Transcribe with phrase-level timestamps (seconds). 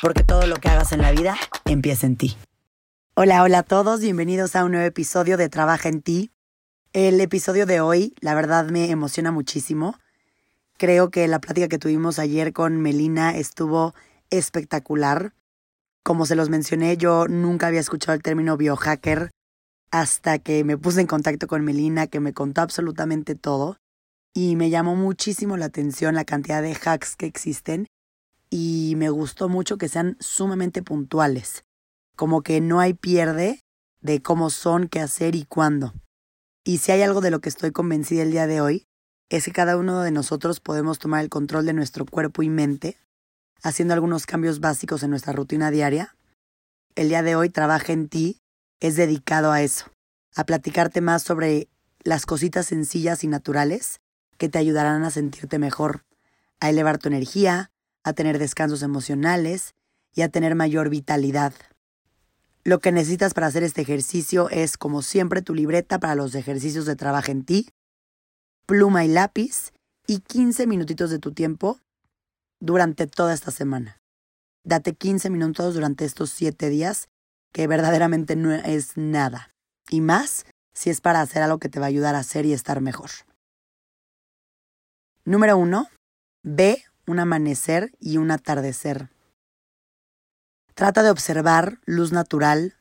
[0.00, 1.36] porque todo lo que hagas en la vida
[1.66, 2.36] empieza en ti.
[3.14, 6.30] Hola, hola a todos, bienvenidos a un nuevo episodio de Trabaja en ti.
[6.92, 9.96] El episodio de hoy, la verdad, me emociona muchísimo.
[10.78, 13.94] Creo que la plática que tuvimos ayer con Melina estuvo
[14.30, 15.34] espectacular.
[16.02, 19.30] Como se los mencioné, yo nunca había escuchado el término biohacker
[19.90, 23.76] hasta que me puse en contacto con Melina, que me contó absolutamente todo.
[24.32, 27.86] Y me llamó muchísimo la atención la cantidad de hacks que existen
[28.50, 31.64] y me gustó mucho que sean sumamente puntuales,
[32.16, 33.60] como que no hay pierde
[34.00, 35.94] de cómo son, qué hacer y cuándo.
[36.64, 38.86] Y si hay algo de lo que estoy convencida el día de hoy,
[39.30, 42.98] es que cada uno de nosotros podemos tomar el control de nuestro cuerpo y mente,
[43.62, 46.16] haciendo algunos cambios básicos en nuestra rutina diaria.
[46.96, 48.40] El día de hoy Trabaja en ti
[48.80, 49.86] es dedicado a eso,
[50.34, 51.68] a platicarte más sobre
[52.02, 54.00] las cositas sencillas y naturales
[54.36, 56.04] que te ayudarán a sentirte mejor,
[56.58, 57.70] a elevar tu energía,
[58.04, 59.74] a tener descansos emocionales
[60.14, 61.54] y a tener mayor vitalidad.
[62.64, 66.84] Lo que necesitas para hacer este ejercicio es, como siempre, tu libreta para los ejercicios
[66.84, 67.70] de trabajo en ti,
[68.66, 69.72] pluma y lápiz
[70.06, 71.80] y 15 minutitos de tu tiempo
[72.60, 74.00] durante toda esta semana.
[74.62, 77.08] Date 15 minutos durante estos 7 días,
[77.52, 79.50] que verdaderamente no es nada.
[79.88, 82.52] Y más si es para hacer algo que te va a ayudar a hacer y
[82.52, 83.10] estar mejor.
[85.24, 85.88] Número 1.
[86.42, 89.10] Ve un amanecer y un atardecer.
[90.74, 92.76] Trata de observar luz natural.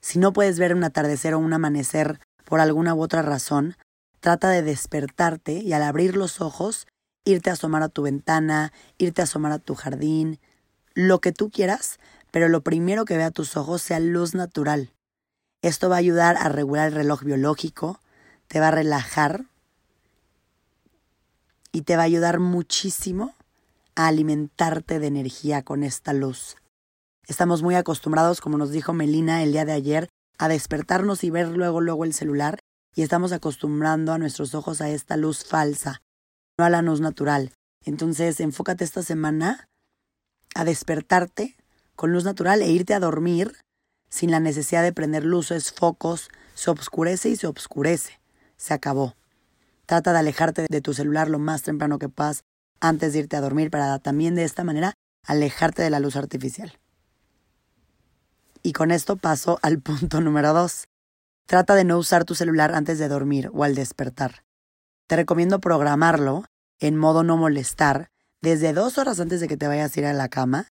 [0.00, 3.76] Si no puedes ver un atardecer o un amanecer por alguna u otra razón,
[4.20, 6.86] trata de despertarte y al abrir los ojos,
[7.24, 10.40] irte a asomar a tu ventana, irte a asomar a tu jardín,
[10.94, 11.98] lo que tú quieras,
[12.30, 14.92] pero lo primero que vea tus ojos sea luz natural.
[15.62, 18.00] Esto va a ayudar a regular el reloj biológico,
[18.48, 19.44] te va a relajar
[21.76, 23.34] y te va a ayudar muchísimo
[23.96, 26.56] a alimentarte de energía con esta luz.
[27.28, 31.48] Estamos muy acostumbrados, como nos dijo Melina el día de ayer, a despertarnos y ver
[31.48, 32.60] luego luego el celular
[32.94, 36.00] y estamos acostumbrando a nuestros ojos a esta luz falsa,
[36.56, 37.52] no a la luz natural.
[37.84, 39.68] Entonces, enfócate esta semana
[40.54, 41.56] a despertarte
[41.94, 43.54] con luz natural e irte a dormir
[44.08, 48.18] sin la necesidad de prender luces, focos, se obscurece y se obscurece.
[48.56, 49.14] Se acabó.
[49.86, 52.42] Trata de alejarte de tu celular lo más temprano que puedas
[52.80, 56.78] antes de irte a dormir para también de esta manera alejarte de la luz artificial.
[58.62, 60.88] Y con esto paso al punto número dos.
[61.46, 64.44] Trata de no usar tu celular antes de dormir o al despertar.
[65.06, 66.44] Te recomiendo programarlo
[66.80, 68.10] en modo no molestar
[68.42, 70.66] desde dos horas antes de que te vayas a ir a la cama,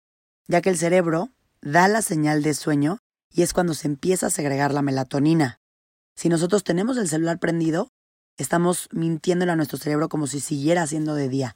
[0.48, 1.30] ya que el cerebro
[1.62, 3.00] da la señal de sueño
[3.32, 5.60] y es cuando se empieza a segregar la melatonina.
[6.16, 7.90] Si nosotros tenemos el celular prendido,
[8.38, 11.56] Estamos mintiéndole a nuestro cerebro como si siguiera siendo de día.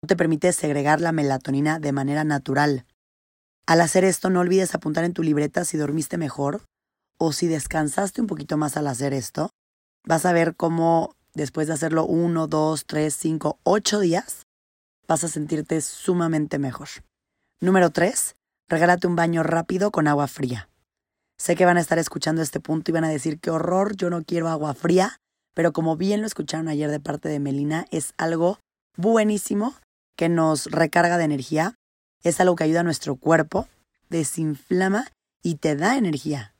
[0.00, 2.86] No te permite segregar la melatonina de manera natural.
[3.66, 6.62] Al hacer esto, no olvides apuntar en tu libreta si dormiste mejor
[7.18, 9.50] o si descansaste un poquito más al hacer esto.
[10.06, 14.46] Vas a ver cómo después de hacerlo uno, dos, tres, cinco, ocho días,
[15.08, 16.88] vas a sentirte sumamente mejor.
[17.60, 18.36] Número tres,
[18.68, 20.68] regálate un baño rápido con agua fría.
[21.38, 24.10] Sé que van a estar escuchando este punto y van a decir, qué horror, yo
[24.10, 25.20] no quiero agua fría
[25.54, 28.58] pero como bien lo escucharon ayer de parte de Melina, es algo
[28.96, 29.74] buenísimo
[30.16, 31.74] que nos recarga de energía,
[32.22, 33.68] es algo que ayuda a nuestro cuerpo,
[34.08, 35.06] desinflama
[35.42, 36.54] y te da energía.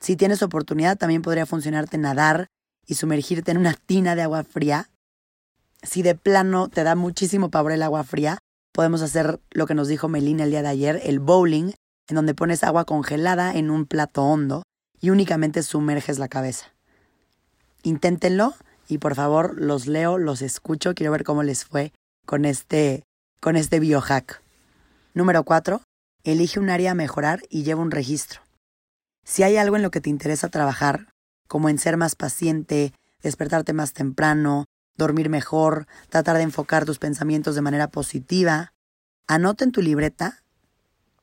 [0.00, 2.48] Si tienes oportunidad, también podría funcionarte nadar
[2.86, 4.88] y sumergirte en una tina de agua fría.
[5.82, 8.38] Si de plano te da muchísimo pavor el agua fría,
[8.72, 11.72] podemos hacer lo que nos dijo Melina el día de ayer, el bowling,
[12.08, 14.62] en donde pones agua congelada en un plato hondo
[15.00, 16.71] y únicamente sumerges la cabeza.
[17.82, 18.54] Inténtenlo
[18.88, 21.92] y por favor los leo, los escucho, quiero ver cómo les fue
[22.26, 23.04] con este,
[23.40, 24.42] con este biohack.
[25.14, 25.82] Número 4.
[26.24, 28.42] Elige un área a mejorar y lleva un registro.
[29.24, 31.12] Si hay algo en lo que te interesa trabajar,
[31.48, 32.92] como en ser más paciente,
[33.22, 38.72] despertarte más temprano, dormir mejor, tratar de enfocar tus pensamientos de manera positiva,
[39.26, 40.42] anota en tu libreta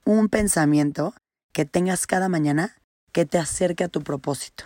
[0.05, 1.13] un pensamiento
[1.53, 2.75] que tengas cada mañana
[3.11, 4.65] que te acerque a tu propósito.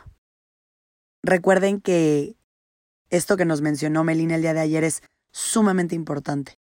[1.24, 2.36] Recuerden que
[3.10, 6.56] esto que nos mencionó Melina el día de ayer es sumamente importante.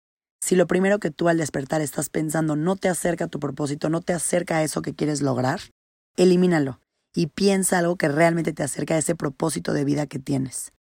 [0.41, 3.89] Si lo primero que tú al despertar estás pensando no te acerca a tu propósito,
[3.89, 5.61] no te acerca a eso que quieres lograr,
[6.17, 6.81] elimínalo
[7.13, 10.73] y piensa algo que realmente te acerca a ese propósito de vida que tienes.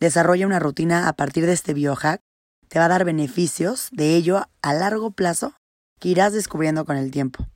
[0.00, 2.20] Desarrolla una rutina a partir de este biohack,
[2.68, 5.54] te va a dar beneficios de ello a largo plazo
[6.00, 7.46] que irás descubriendo con el tiempo.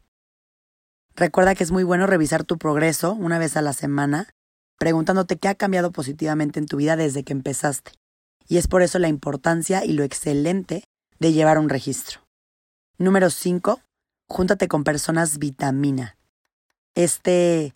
[1.16, 4.28] Recuerda que es muy bueno revisar tu progreso una vez a la semana,
[4.79, 7.93] preguntándote qué ha cambiado positivamente en tu vida desde que empezaste.
[8.49, 10.85] Y es por eso la importancia y lo excelente
[11.19, 12.21] de llevar un registro.
[12.97, 13.81] Número 5.
[14.29, 16.17] Júntate con personas vitamina.
[16.95, 17.75] Este,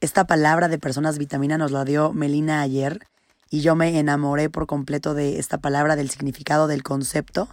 [0.00, 3.06] esta palabra de personas vitamina nos la dio Melina ayer
[3.50, 7.48] y yo me enamoré por completo de esta palabra, del significado del concepto.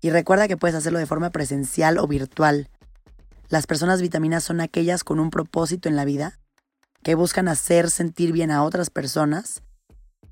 [0.00, 2.68] Y recuerda que puedes hacerlo de forma presencial o virtual.
[3.48, 6.38] Las personas vitaminas son aquellas con un propósito en la vida,
[7.06, 9.62] que buscan hacer sentir bien a otras personas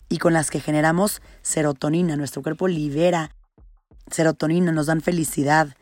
[0.09, 2.17] y con las que generamos serotonina.
[2.17, 3.31] Nuestro cuerpo libera
[4.11, 5.76] serotonina, nos dan felicidad,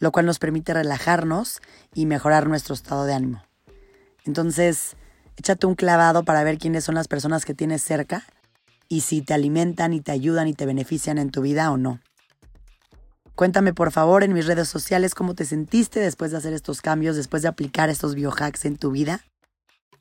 [0.00, 1.60] lo cual nos permite relajarnos
[1.94, 3.44] y mejorar nuestro estado de ánimo.
[4.24, 4.96] Entonces,
[5.36, 8.24] échate un clavado para ver quiénes son las personas que tienes cerca
[8.88, 12.00] y si te alimentan y te ayudan y te benefician en tu vida o no.
[13.36, 17.14] Cuéntame por favor en mis redes sociales cómo te sentiste después de hacer estos cambios,
[17.14, 19.20] después de aplicar estos biohacks en tu vida.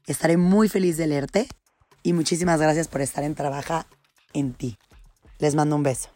[0.07, 1.47] Estaré muy feliz de leerte
[2.03, 3.87] y muchísimas gracias por estar en Trabaja
[4.33, 4.77] en ti.
[5.39, 6.09] Les mando un beso.